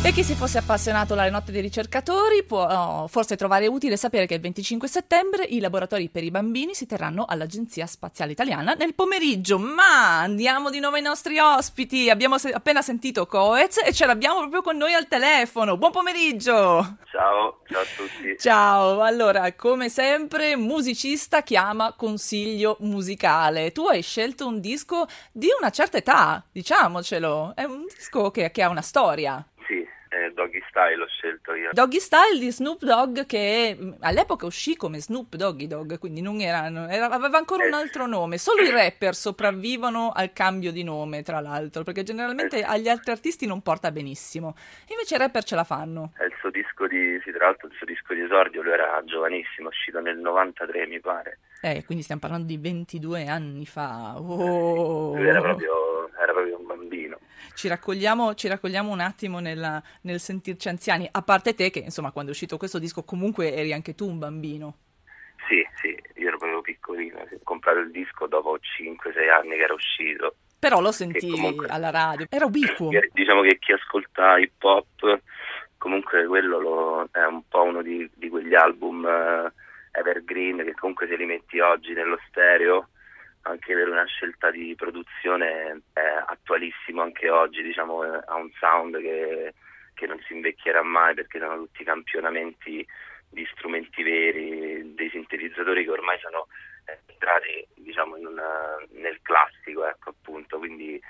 E 0.00 0.12
chi 0.12 0.22
si 0.22 0.36
fosse 0.36 0.58
appassionato 0.58 1.14
alle 1.14 1.28
notte 1.28 1.50
dei 1.50 1.60
ricercatori 1.60 2.44
può 2.44 2.64
oh, 2.64 3.08
forse 3.08 3.36
trovare 3.36 3.66
utile 3.66 3.96
sapere 3.96 4.26
che 4.26 4.34
il 4.34 4.40
25 4.40 4.86
settembre 4.86 5.42
i 5.42 5.58
laboratori 5.58 6.08
per 6.08 6.22
i 6.22 6.30
bambini 6.30 6.72
si 6.72 6.86
terranno 6.86 7.26
all'Agenzia 7.28 7.84
Spaziale 7.84 8.32
Italiana 8.32 8.74
nel 8.74 8.94
pomeriggio. 8.94 9.58
Ma 9.58 10.20
andiamo 10.20 10.70
di 10.70 10.78
nuovo 10.78 10.96
ai 10.96 11.02
nostri 11.02 11.38
ospiti. 11.38 12.08
Abbiamo 12.08 12.38
se- 12.38 12.52
appena 12.52 12.80
sentito 12.80 13.26
Coez 13.26 13.78
e 13.84 13.92
ce 13.92 14.06
l'abbiamo 14.06 14.38
proprio 14.38 14.62
con 14.62 14.76
noi 14.76 14.94
al 14.94 15.08
telefono. 15.08 15.76
Buon 15.76 15.90
pomeriggio! 15.90 16.96
Ciao, 17.10 17.60
ciao 17.66 17.80
a 17.80 17.86
tutti. 17.96 18.36
Ciao, 18.38 19.00
allora, 19.00 19.52
come 19.54 19.88
sempre, 19.88 20.56
musicista 20.56 21.27
chiama 21.42 21.94
consiglio 21.94 22.76
musicale. 22.80 23.72
Tu 23.72 23.86
hai 23.86 24.02
scelto 24.02 24.46
un 24.46 24.60
disco 24.60 25.06
di 25.32 25.48
una 25.58 25.70
certa 25.70 25.98
età, 25.98 26.44
diciamocelo. 26.50 27.52
È 27.54 27.64
un 27.64 27.84
disco 27.84 28.30
che, 28.30 28.50
che 28.50 28.62
ha 28.62 28.68
una 28.68 28.82
storia 28.82 29.44
eh, 30.10 30.32
Doggy 30.32 30.62
Style 30.68 31.02
ho 31.02 31.06
scelto 31.06 31.54
io. 31.54 31.70
Doggy 31.72 32.00
Style 32.00 32.38
di 32.38 32.50
Snoop 32.50 32.82
Dogg 32.82 33.26
che 33.26 33.76
all'epoca 34.00 34.46
uscì 34.46 34.76
come 34.76 35.00
Snoop 35.00 35.36
Doggy 35.36 35.66
Dogg, 35.66 35.98
quindi 35.98 36.20
non 36.20 36.40
era, 36.40 36.66
era, 36.90 37.08
aveva 37.10 37.38
ancora 37.38 37.66
un 37.66 37.72
eh. 37.72 37.76
altro 37.76 38.06
nome. 38.06 38.38
Solo 38.38 38.62
i 38.62 38.70
rapper 38.70 39.14
sopravvivono 39.14 40.10
al 40.14 40.32
cambio 40.32 40.72
di 40.72 40.82
nome, 40.82 41.22
tra 41.22 41.40
l'altro, 41.40 41.82
perché 41.82 42.02
generalmente 42.02 42.58
eh. 42.58 42.62
agli 42.62 42.88
altri 42.88 43.12
artisti 43.12 43.46
non 43.46 43.62
porta 43.62 43.90
benissimo. 43.90 44.56
Invece 44.88 45.14
i 45.14 45.18
rapper 45.18 45.44
ce 45.44 45.54
la 45.54 45.64
fanno. 45.64 46.12
Disco 46.26 46.37
di, 46.88 47.20
sì, 47.22 47.30
tra 47.30 47.46
l'altro 47.46 47.68
il 47.68 47.74
suo 47.74 47.86
disco 47.86 48.14
di 48.14 48.22
esordio, 48.22 48.62
lui 48.62 48.72
era 48.72 49.00
giovanissimo, 49.04 49.68
uscito 49.68 50.00
nel 50.00 50.18
93 50.18 50.86
mi 50.86 51.00
pare. 51.00 51.38
Eh, 51.62 51.84
quindi 51.84 52.02
stiamo 52.02 52.20
parlando 52.20 52.46
di 52.46 52.56
22 52.56 53.26
anni 53.26 53.66
fa. 53.66 54.18
Oh. 54.18 55.14
Lui 55.14 55.28
era 55.28 55.40
proprio, 55.40 56.10
era 56.20 56.32
proprio 56.32 56.58
un 56.58 56.66
bambino. 56.66 57.18
ci 57.54 57.68
raccogliamo, 57.68 58.34
ci 58.34 58.48
raccogliamo 58.48 58.90
un 58.90 59.00
attimo 59.00 59.40
nella, 59.40 59.82
nel 60.02 60.20
sentirci 60.20 60.68
anziani, 60.68 61.08
a 61.10 61.22
parte 61.22 61.54
te 61.54 61.70
che 61.70 61.80
insomma 61.80 62.12
quando 62.12 62.30
è 62.30 62.34
uscito 62.34 62.56
questo 62.56 62.78
disco 62.78 63.02
comunque 63.02 63.52
eri 63.54 63.72
anche 63.72 63.94
tu 63.94 64.08
un 64.08 64.18
bambino. 64.18 64.76
Sì, 65.48 65.66
sì, 65.80 65.88
io 66.20 66.28
ero 66.28 66.38
proprio 66.38 66.60
piccolino, 66.60 67.18
ho 67.18 67.26
comprato 67.42 67.78
il 67.78 67.90
disco 67.90 68.26
dopo 68.26 68.58
5-6 68.58 69.30
anni 69.30 69.56
che 69.56 69.62
era 69.62 69.74
uscito. 69.74 70.34
Però 70.58 70.80
lo 70.80 70.90
sentivi 70.90 71.32
comunque, 71.32 71.68
alla 71.68 71.90
radio, 71.90 72.26
era 72.28 72.44
ubiquo. 72.44 72.90
Diciamo 73.12 73.42
che 73.42 73.58
chi 73.58 73.72
ascolta 73.72 74.38
hip 74.38 74.62
hop, 74.62 75.20
comunque 75.78 76.26
quello 76.26 76.58
lo, 76.58 77.08
è 77.10 77.24
un 77.24 77.42
po' 77.48 77.62
uno 77.62 77.82
di, 77.82 78.08
di 78.14 78.28
quegli 78.28 78.54
album 78.54 79.04
uh, 79.04 79.50
evergreen 79.96 80.58
che 80.58 80.74
comunque 80.74 81.06
se 81.06 81.16
li 81.16 81.24
metti 81.24 81.60
oggi 81.60 81.92
nello 81.92 82.18
stereo 82.28 82.88
anche 83.42 83.74
per 83.74 83.88
una 83.88 84.04
scelta 84.04 84.50
di 84.50 84.74
produzione 84.76 85.82
è 85.92 86.00
attualissimo 86.26 87.02
anche 87.02 87.30
oggi, 87.30 87.62
diciamo, 87.62 88.02
ha 88.02 88.34
un 88.36 88.50
sound 88.58 89.00
che, 89.00 89.54
che 89.94 90.06
non 90.06 90.20
si 90.26 90.34
invecchierà 90.34 90.82
mai 90.82 91.14
perché 91.14 91.38
sono 91.38 91.56
tutti 91.56 91.84
campionamenti 91.84 92.86
di 93.30 93.46
strumenti 93.52 94.02
veri, 94.02 94.94
dei 94.94 95.10
sintetizzatori 95.10 95.84
che 95.84 95.90
ormai 95.90 96.18
sono 96.20 96.48
entrati 97.06 97.66
diciamo, 97.74 98.16
una, 98.16 98.76
nel 98.92 99.18
classico, 99.22 99.86
ecco 99.86 100.10
appunto, 100.10 100.58
quindi 100.58 101.00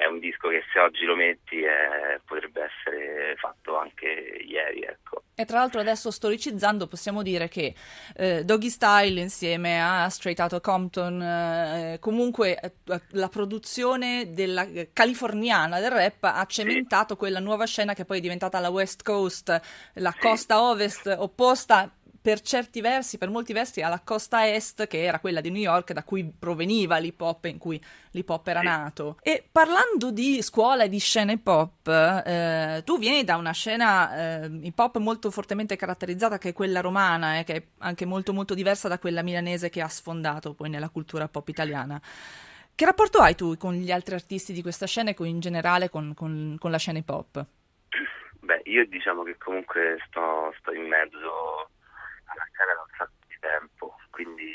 è 0.00 0.06
un 0.06 0.18
disco 0.18 0.48
che 0.48 0.64
se 0.72 0.78
oggi 0.78 1.04
lo 1.04 1.14
metti 1.14 1.60
eh, 1.60 2.20
potrebbe 2.24 2.62
essere 2.62 3.34
fatto 3.36 3.78
anche 3.78 4.06
ieri. 4.06 4.80
Ecco. 4.80 5.24
E 5.34 5.44
tra 5.44 5.58
l'altro 5.58 5.80
adesso 5.80 6.10
storicizzando 6.10 6.86
possiamo 6.86 7.22
dire 7.22 7.48
che 7.48 7.74
eh, 8.16 8.42
Doggy 8.42 8.70
Style 8.70 9.20
insieme 9.20 9.78
a 9.82 10.08
Straight 10.08 10.40
Outta 10.40 10.60
Compton, 10.60 11.20
eh, 11.20 11.98
comunque 12.00 12.58
eh, 12.58 12.72
la 13.10 13.28
produzione 13.28 14.32
della 14.32 14.66
californiana 14.90 15.80
del 15.80 15.90
rap 15.90 16.24
ha 16.24 16.46
cementato 16.46 17.12
sì. 17.12 17.18
quella 17.18 17.38
nuova 17.38 17.66
scena 17.66 17.92
che 17.92 18.06
poi 18.06 18.18
è 18.18 18.22
diventata 18.22 18.58
la 18.58 18.70
West 18.70 19.02
Coast, 19.02 19.48
la 19.94 20.12
sì. 20.12 20.18
costa 20.18 20.62
ovest 20.62 21.14
opposta 21.18 21.92
per 22.20 22.40
certi 22.40 22.80
versi, 22.80 23.18
per 23.18 23.30
molti 23.30 23.52
versi, 23.52 23.80
alla 23.80 24.00
costa 24.00 24.46
est, 24.46 24.86
che 24.86 25.02
era 25.02 25.20
quella 25.20 25.40
di 25.40 25.50
New 25.50 25.62
York, 25.62 25.92
da 25.92 26.04
cui 26.04 26.24
proveniva 26.24 26.98
l'hip 26.98 27.20
hop, 27.20 27.46
in 27.46 27.58
cui 27.58 27.82
l'hip 28.10 28.28
hop 28.28 28.46
era 28.46 28.60
nato. 28.60 29.18
E 29.22 29.44
parlando 29.50 30.10
di 30.10 30.42
scuola 30.42 30.84
e 30.84 30.88
di 30.88 30.98
scene 30.98 31.38
pop, 31.38 31.86
eh, 31.88 32.82
tu 32.84 32.98
vieni 32.98 33.24
da 33.24 33.36
una 33.36 33.52
scena 33.52 34.42
eh, 34.42 34.50
hip 34.62 34.78
hop 34.78 34.98
molto 34.98 35.30
fortemente 35.30 35.76
caratterizzata, 35.76 36.38
che 36.38 36.50
è 36.50 36.52
quella 36.52 36.80
romana, 36.80 37.38
eh, 37.38 37.44
che 37.44 37.54
è 37.54 37.62
anche 37.78 38.04
molto 38.04 38.32
molto 38.32 38.54
diversa 38.54 38.88
da 38.88 38.98
quella 38.98 39.22
milanese 39.22 39.70
che 39.70 39.80
ha 39.80 39.88
sfondato 39.88 40.54
poi 40.54 40.68
nella 40.68 40.88
cultura 40.88 41.28
pop 41.28 41.48
italiana. 41.48 42.00
Che 42.74 42.84
rapporto 42.84 43.18
hai 43.18 43.34
tu 43.34 43.56
con 43.56 43.74
gli 43.74 43.92
altri 43.92 44.14
artisti 44.14 44.52
di 44.52 44.62
questa 44.62 44.86
scena 44.86 45.10
e 45.10 45.14
con, 45.14 45.26
in 45.26 45.40
generale 45.40 45.90
con, 45.90 46.14
con, 46.14 46.56
con 46.58 46.70
la 46.70 46.78
scena 46.78 46.98
hip 46.98 47.08
hop? 47.08 47.44
Beh, 48.40 48.62
io 48.64 48.86
diciamo 48.86 49.22
che 49.22 49.36
comunque 49.36 49.98
sto, 50.06 50.54
sto 50.58 50.72
in 50.72 50.88
mezzo 50.88 51.68
alla 52.24 52.46
scena 52.52 52.72
da 52.74 52.80
un 52.80 52.94
sacco 52.96 53.12
di 53.28 53.36
tempo, 53.38 53.96
quindi 54.22 54.54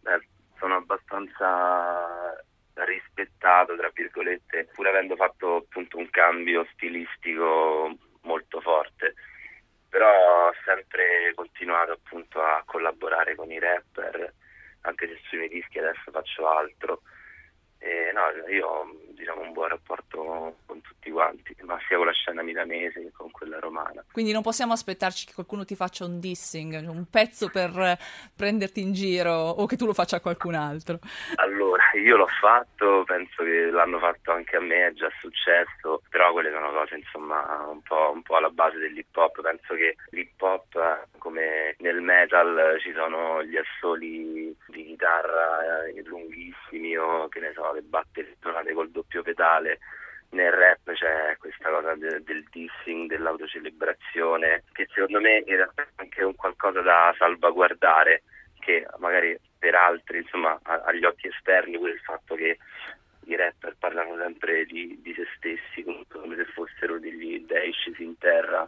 beh, 0.00 0.26
sono 0.58 0.76
abbastanza 0.76 2.44
rispettato, 2.74 3.76
tra 3.76 3.90
virgolette, 3.92 4.68
pur 4.72 4.86
avendo 4.86 5.16
fatto 5.16 5.56
appunto 5.56 5.98
un 5.98 6.08
cambio 6.10 6.66
stilistico 6.72 7.96
molto 8.22 8.60
forte. 8.60 9.14
Però 9.88 10.48
ho 10.48 10.52
sempre 10.64 11.32
continuato 11.34 11.92
appunto 11.92 12.40
a 12.40 12.62
collaborare 12.64 13.34
con 13.34 13.50
i 13.50 13.58
rapper, 13.58 14.32
anche 14.82 15.08
se 15.08 15.20
sui 15.24 15.38
miei 15.38 15.50
dischi 15.50 15.78
adesso 15.78 16.10
faccio 16.10 16.48
altro. 16.48 17.02
E 17.78 18.12
no, 18.12 18.48
io 18.48 19.03
diciamo, 19.14 19.42
un 19.42 19.52
buon 19.52 19.68
rapporto 19.68 20.56
con 20.66 20.80
tutti 20.80 21.10
quanti, 21.10 21.56
ma 21.62 21.78
sia 21.88 21.96
con 21.96 22.06
la 22.06 22.12
scena 22.12 22.42
milanese 22.42 23.00
che 23.00 23.10
con 23.12 23.30
quella 23.30 23.58
romana. 23.58 24.04
Quindi 24.12 24.32
non 24.32 24.42
possiamo 24.42 24.72
aspettarci 24.72 25.26
che 25.26 25.34
qualcuno 25.34 25.64
ti 25.64 25.74
faccia 25.74 26.04
un 26.04 26.20
dissing, 26.20 26.86
un 26.88 27.06
pezzo 27.10 27.48
per 27.48 27.98
prenderti 28.34 28.80
in 28.80 28.92
giro 28.92 29.32
o 29.32 29.66
che 29.66 29.76
tu 29.76 29.86
lo 29.86 29.94
faccia 29.94 30.16
a 30.16 30.20
qualcun 30.20 30.54
altro. 30.54 30.98
Allora, 31.36 31.73
io 31.98 32.16
l'ho 32.16 32.26
fatto, 32.26 33.04
penso 33.04 33.42
che 33.42 33.70
l'hanno 33.70 33.98
fatto 33.98 34.32
anche 34.32 34.56
a 34.56 34.60
me, 34.60 34.86
è 34.86 34.92
già 34.92 35.10
successo, 35.20 36.02
però 36.08 36.32
quelle 36.32 36.50
sono 36.50 36.70
cose 36.70 36.96
insomma 36.96 37.66
un 37.68 37.82
po', 37.82 38.10
un 38.12 38.22
po 38.22 38.36
alla 38.36 38.50
base 38.50 38.78
dell'hip 38.78 39.16
hop, 39.16 39.40
penso 39.40 39.74
che 39.74 39.96
l'hip 40.10 40.40
hop 40.40 41.06
come 41.18 41.74
nel 41.78 42.00
metal 42.00 42.78
ci 42.80 42.92
sono 42.92 43.42
gli 43.42 43.56
assoli 43.56 44.54
di 44.68 44.84
chitarra 44.84 45.84
eh, 45.86 46.02
lunghissimi 46.04 46.96
o 46.96 47.28
che 47.28 47.40
ne 47.40 47.52
so, 47.54 47.72
le 47.72 47.82
batterie 47.82 48.36
suonate 48.40 48.72
col 48.72 48.90
doppio 48.90 49.22
pedale. 49.22 49.78
Nel 50.30 50.50
rap 50.50 50.90
c'è 50.92 51.36
questa 51.38 51.70
cosa 51.70 51.94
de- 51.94 52.20
del 52.24 52.44
dissing, 52.50 53.08
dell'autocelebrazione, 53.08 54.64
che 54.72 54.88
secondo 54.92 55.20
me 55.20 55.44
è 55.44 55.68
anche 55.96 56.24
un 56.24 56.34
qualcosa 56.34 56.80
da 56.80 57.14
salvaguardare, 57.16 58.22
che 58.64 58.86
magari 58.98 59.38
per 59.58 59.74
altri, 59.74 60.18
insomma, 60.18 60.58
agli 60.62 61.04
occhi 61.04 61.28
esterni, 61.28 61.78
pure 61.78 61.92
il 61.92 62.00
fatto 62.00 62.34
che 62.34 62.58
i 63.26 63.36
rapper 63.36 63.76
parlano 63.78 64.16
sempre 64.16 64.64
di, 64.64 64.98
di 65.02 65.14
se 65.14 65.26
stessi 65.36 65.82
come 66.08 66.36
se 66.36 66.44
fossero 66.46 66.98
degli 66.98 67.44
dei 67.44 67.72
scesi 67.72 68.02
in 68.02 68.18
terra. 68.18 68.66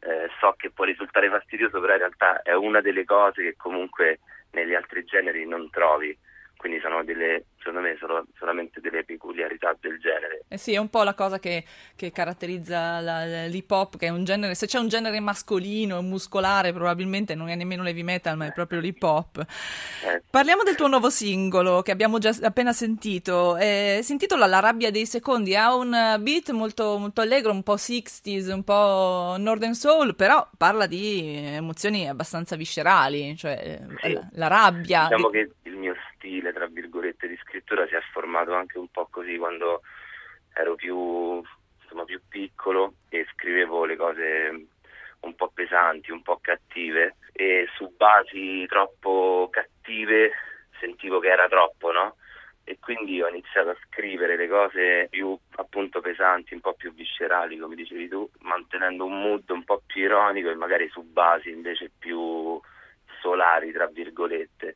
Eh, 0.00 0.28
so 0.38 0.54
che 0.56 0.70
può 0.70 0.84
risultare 0.84 1.28
fastidioso, 1.28 1.80
però 1.80 1.92
in 1.92 1.98
realtà 1.98 2.42
è 2.42 2.54
una 2.54 2.80
delle 2.80 3.04
cose 3.04 3.42
che 3.42 3.56
comunque 3.56 4.20
negli 4.52 4.74
altri 4.74 5.04
generi 5.04 5.46
non 5.46 5.68
trovi 5.70 6.16
quindi 6.58 6.80
sono 6.80 7.04
delle, 7.04 7.44
secondo 7.58 7.80
me, 7.80 7.96
sono 8.00 8.26
solamente 8.36 8.80
delle 8.80 9.04
peculiarità 9.04 9.76
del 9.80 9.98
genere. 10.00 10.42
Eh 10.48 10.58
sì, 10.58 10.74
è 10.74 10.78
un 10.78 10.90
po' 10.90 11.04
la 11.04 11.14
cosa 11.14 11.38
che, 11.38 11.64
che 11.94 12.10
caratterizza 12.10 12.98
la, 12.98 13.46
l'hip 13.46 13.70
hop, 13.70 13.96
che 13.96 14.06
è 14.06 14.10
un 14.10 14.24
genere, 14.24 14.56
se 14.56 14.66
c'è 14.66 14.78
un 14.78 14.88
genere 14.88 15.20
mascolino, 15.20 16.02
muscolare, 16.02 16.72
probabilmente 16.72 17.36
non 17.36 17.48
è 17.48 17.54
nemmeno 17.54 17.84
l'heavy 17.84 18.02
metal, 18.02 18.36
ma 18.36 18.46
è 18.46 18.52
proprio 18.52 18.80
l'hip 18.80 19.00
hop. 19.00 19.38
Eh. 19.38 20.22
Parliamo 20.28 20.64
del 20.64 20.74
tuo 20.74 20.88
nuovo 20.88 21.10
singolo, 21.10 21.80
che 21.82 21.92
abbiamo 21.92 22.18
già 22.18 22.34
appena 22.42 22.72
sentito, 22.72 23.56
eh, 23.56 24.00
si 24.02 24.10
intitola 24.10 24.46
La 24.46 24.58
rabbia 24.58 24.90
dei 24.90 25.06
secondi, 25.06 25.54
ha 25.54 25.72
un 25.72 26.16
beat 26.18 26.50
molto, 26.50 26.98
molto 26.98 27.20
allegro, 27.20 27.52
un 27.52 27.62
po' 27.62 27.76
60s, 27.76 28.52
un 28.52 28.64
po' 28.64 29.36
Northern 29.38 29.74
Soul, 29.74 30.16
però 30.16 30.44
parla 30.56 30.86
di 30.86 31.36
emozioni 31.36 32.08
abbastanza 32.08 32.56
viscerali, 32.56 33.36
cioè 33.36 33.80
sì. 34.00 34.12
la, 34.12 34.28
la, 34.32 34.46
rabbia. 34.48 35.02
Diciamo 35.02 35.30
che 35.30 35.50
stile, 36.38 36.52
tra 36.52 36.66
virgolette, 36.66 37.28
di 37.28 37.36
scrittura 37.42 37.86
si 37.86 37.94
è 37.94 38.00
formato 38.12 38.54
anche 38.54 38.78
un 38.78 38.88
po' 38.88 39.08
così 39.10 39.36
quando 39.36 39.82
ero 40.54 40.74
più, 40.76 41.42
insomma, 41.82 42.04
più 42.04 42.20
piccolo 42.28 42.94
e 43.08 43.26
scrivevo 43.32 43.84
le 43.84 43.96
cose 43.96 44.66
un 45.20 45.34
po' 45.34 45.50
pesanti, 45.52 46.12
un 46.12 46.22
po' 46.22 46.38
cattive 46.40 47.16
e 47.32 47.66
su 47.76 47.92
basi 47.96 48.64
troppo 48.66 49.48
cattive 49.50 50.32
sentivo 50.78 51.18
che 51.18 51.28
era 51.28 51.48
troppo, 51.48 51.90
no? 51.90 52.16
E 52.62 52.78
quindi 52.78 53.20
ho 53.20 53.28
iniziato 53.28 53.70
a 53.70 53.76
scrivere 53.86 54.36
le 54.36 54.46
cose 54.46 55.08
più 55.10 55.36
appunto 55.56 56.00
pesanti, 56.00 56.54
un 56.54 56.60
po' 56.60 56.74
più 56.74 56.92
viscerali, 56.92 57.58
come 57.58 57.74
dicevi 57.74 58.08
tu, 58.08 58.28
mantenendo 58.40 59.06
un 59.06 59.20
mood 59.22 59.48
un 59.50 59.64
po' 59.64 59.82
più 59.84 60.02
ironico 60.02 60.50
e 60.50 60.54
magari 60.54 60.88
su 60.88 61.02
basi 61.02 61.50
invece 61.50 61.90
più 61.98 62.60
solari, 63.20 63.72
tra 63.72 63.86
virgolette 63.86 64.74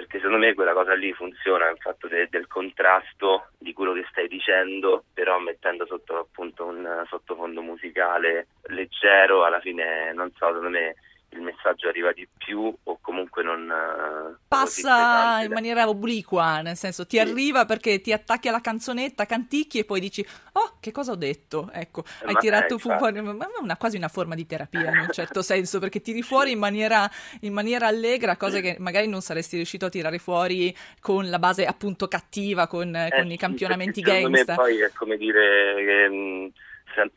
perché 0.00 0.16
secondo 0.18 0.38
me 0.38 0.54
quella 0.54 0.72
cosa 0.72 0.94
lì 0.94 1.12
funziona, 1.12 1.68
il 1.68 1.76
fatto 1.78 2.08
de- 2.08 2.28
del 2.30 2.46
contrasto 2.46 3.48
di 3.58 3.74
quello 3.74 3.92
che 3.92 4.06
stai 4.10 4.28
dicendo, 4.28 5.04
però 5.12 5.38
mettendo 5.38 5.84
sotto 5.84 6.18
appunto 6.18 6.64
un 6.64 7.04
sottofondo 7.06 7.60
musicale 7.60 8.46
leggero, 8.68 9.44
alla 9.44 9.60
fine 9.60 10.12
non 10.14 10.30
so, 10.32 10.46
secondo 10.46 10.70
me 10.70 10.94
il 11.32 11.42
messaggio 11.42 11.88
arriva 11.88 12.12
di 12.12 12.26
più 12.36 12.74
o 12.82 12.98
comunque 13.00 13.42
non 13.42 13.70
uh, 13.70 14.36
passa 14.48 15.42
in 15.42 15.52
maniera 15.52 15.88
obliqua, 15.88 16.60
nel 16.60 16.76
senso 16.76 17.06
ti 17.06 17.16
sì. 17.16 17.22
arriva 17.22 17.64
perché 17.66 18.00
ti 18.00 18.12
attacchi 18.12 18.48
alla 18.48 18.60
canzonetta, 18.60 19.26
canticchi 19.26 19.78
e 19.78 19.84
poi 19.84 20.00
dici 20.00 20.26
"Oh, 20.52 20.78
che 20.80 20.90
cosa 20.90 21.12
ho 21.12 21.16
detto?". 21.16 21.70
Ecco, 21.72 22.02
eh, 22.22 22.26
hai 22.26 22.34
tirato 22.36 22.78
fuori 22.78 23.20
ma 23.20 23.46
è 23.46 23.60
una, 23.60 23.76
quasi 23.76 23.96
una 23.96 24.08
forma 24.08 24.34
di 24.34 24.46
terapia 24.46 24.90
in 24.90 24.98
un 24.98 25.08
certo 25.12 25.42
senso, 25.42 25.78
perché 25.78 26.00
tiri 26.00 26.22
fuori 26.22 26.50
in 26.50 26.58
maniera, 26.58 27.08
in 27.42 27.52
maniera 27.52 27.86
allegra 27.86 28.36
cose 28.36 28.60
che 28.60 28.76
magari 28.80 29.06
non 29.06 29.20
saresti 29.20 29.56
riuscito 29.56 29.86
a 29.86 29.90
tirare 29.90 30.18
fuori 30.18 30.74
con 31.00 31.30
la 31.30 31.38
base 31.38 31.64
appunto 31.64 32.08
cattiva, 32.08 32.66
con, 32.66 32.94
eh, 32.94 33.08
con 33.14 33.28
sì, 33.28 33.34
i 33.34 33.36
campionamenti 33.36 34.00
gangsta. 34.00 34.54
poi 34.54 34.80
è 34.80 34.90
come 34.92 35.16
dire 35.16 35.74
che 35.76 36.08
mh, 36.08 36.14
mm, 36.14 36.46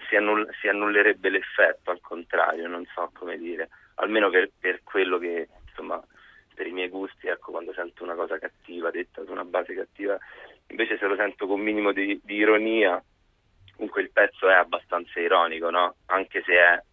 si, 0.07 0.15
annull- 0.15 0.49
si 0.61 0.67
annullerebbe 0.67 1.29
l'effetto, 1.29 1.89
al 1.89 1.99
contrario, 1.99 2.67
non 2.67 2.85
so 2.93 3.09
come 3.13 3.37
dire 3.37 3.69
almeno 3.95 4.29
per, 4.29 4.51
per 4.59 4.81
quello 4.83 5.17
che 5.17 5.47
insomma 5.67 6.03
per 6.53 6.67
i 6.67 6.71
miei 6.71 6.89
gusti, 6.89 7.27
ecco, 7.27 7.51
quando 7.51 7.73
sento 7.73 8.03
una 8.03 8.15
cosa 8.15 8.37
cattiva 8.37 8.91
detta 8.91 9.23
su 9.23 9.31
una 9.31 9.43
base 9.43 9.73
cattiva, 9.73 10.17
invece 10.67 10.97
se 10.97 11.07
lo 11.07 11.15
sento 11.15 11.47
con 11.47 11.59
un 11.59 11.65
minimo 11.65 11.91
di, 11.91 12.19
di 12.23 12.35
ironia, 12.35 13.03
comunque 13.75 14.03
il 14.03 14.11
pezzo 14.11 14.47
è 14.47 14.53
abbastanza 14.53 15.19
ironico, 15.19 15.69
no? 15.69 15.95
Anche 16.05 16.43
se 16.45 16.53
è 16.53 16.83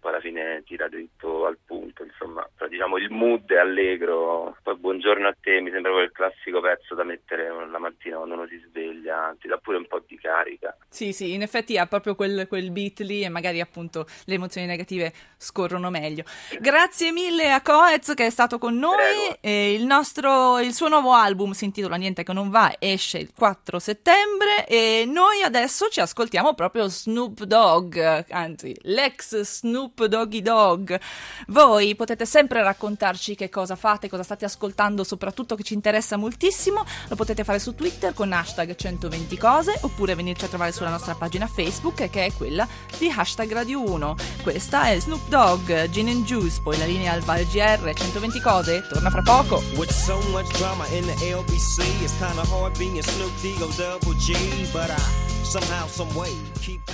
poi 0.00 0.12
alla 0.12 0.20
fine 0.20 0.62
tira 0.64 0.88
dritto 0.88 1.46
al 1.46 1.58
punto, 1.64 2.04
insomma, 2.04 2.48
diciamo 2.68 2.98
il 2.98 3.10
mood 3.10 3.50
è 3.50 3.58
allegro, 3.58 4.56
poi 4.62 4.76
buongiorno 4.76 5.26
a 5.26 5.36
te, 5.40 5.60
mi 5.60 5.70
sembra 5.70 5.92
quel 5.92 6.12
classico 6.12 6.60
pezzo 6.60 6.94
da 6.94 7.04
mettere 7.04 7.48
la 7.48 7.78
mattina 7.78 8.16
quando 8.16 8.34
uno 8.34 8.46
si 8.46 8.62
sveglia, 8.68 9.34
ti 9.40 9.48
dà 9.48 9.56
pure 9.58 9.78
un 9.78 9.86
po' 9.86 10.02
di 10.06 10.16
carica. 10.16 10.76
Sì, 10.88 11.12
sì, 11.12 11.34
in 11.34 11.42
effetti 11.42 11.76
ha 11.76 11.86
proprio 11.86 12.14
quel, 12.14 12.46
quel 12.48 12.70
beat 12.70 13.00
lì 13.00 13.22
e 13.22 13.28
magari 13.28 13.60
appunto 13.60 14.06
le 14.24 14.34
emozioni 14.34 14.66
negative 14.66 15.12
scorrono 15.36 15.90
meglio. 15.90 16.24
Grazie 16.60 17.12
mille 17.12 17.50
a 17.50 17.60
Coez 17.60 18.14
che 18.14 18.26
è 18.26 18.30
stato 18.30 18.58
con 18.58 18.76
noi, 18.78 19.36
il, 19.40 19.84
nostro, 19.84 20.60
il 20.60 20.72
suo 20.72 20.88
nuovo 20.88 21.12
album 21.12 21.52
si 21.52 21.64
intitola 21.64 21.96
Niente 21.96 22.22
che 22.22 22.32
non 22.32 22.50
va, 22.50 22.74
esce 22.78 23.18
il 23.18 23.32
4 23.36 23.78
settembre 23.78 24.66
e 24.66 25.04
noi 25.06 25.42
adesso 25.42 25.88
ci 25.88 26.00
ascoltiamo 26.00 26.54
proprio 26.54 26.86
Snoop 26.86 27.42
Dogg, 27.42 27.98
anzi 28.30 28.76
l'ex 28.82 29.40
Snoop 29.40 29.97
Doggy 30.06 30.42
Dogg. 30.42 30.94
Voi 31.48 31.94
potete 31.96 32.26
sempre 32.26 32.62
raccontarci 32.62 33.34
che 33.34 33.48
cosa 33.48 33.74
fate, 33.74 34.08
cosa 34.08 34.22
state 34.22 34.44
ascoltando, 34.44 35.02
soprattutto 35.04 35.54
che 35.56 35.62
ci 35.62 35.74
interessa 35.74 36.16
moltissimo. 36.16 36.84
Lo 37.08 37.16
potete 37.16 37.44
fare 37.44 37.58
su 37.58 37.74
Twitter 37.74 38.14
con 38.14 38.32
hashtag 38.32 38.74
120 38.74 39.36
cose 39.36 39.78
oppure 39.82 40.14
venirci 40.14 40.44
a 40.44 40.48
trovare 40.48 40.72
sulla 40.72 40.90
nostra 40.90 41.14
pagina 41.14 41.46
Facebook 41.46 42.08
che 42.08 42.26
è 42.26 42.32
quella 42.32 42.66
di 42.98 43.12
hashtag 43.14 43.52
Radio 43.52 43.82
1. 43.82 44.16
Questa 44.42 44.88
è 44.88 45.00
Snoop 45.00 45.28
Dogg, 45.28 45.88
Gin 45.90 46.08
and 46.08 46.24
Juice, 46.24 46.60
poi 46.62 46.78
la 46.78 46.84
linea 46.84 47.12
al 47.12 47.20
Val 47.20 47.44
GR 47.44 47.92
120 47.92 48.40
cose, 48.40 48.86
torna 48.88 49.10
fra 49.10 49.22
poco. 49.22 49.62
With 49.76 49.90
so 49.90 50.18
much 50.30 50.50
drama 50.58 50.86
in 50.88 51.04
the 51.06 51.34
LBC, 51.34 51.82
it's 52.02 52.16
kinda 52.18 52.42
hard 52.50 52.76
being 52.78 53.00
Snoop 53.02 53.32
D-O 53.40 53.68
double 53.76 54.14
G, 54.18 54.34
but 54.72 54.90
I 54.90 55.00
somehow, 55.44 55.86
some 55.86 56.12
way 56.14 56.30
keep 56.60 56.84